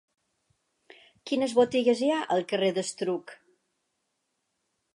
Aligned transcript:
Quines 1.31 1.53
botigues 1.59 2.01
hi 2.01 2.09
ha 2.13 2.17
al 2.37 2.47
carrer 2.53 2.71
d'Estruc? 2.79 3.35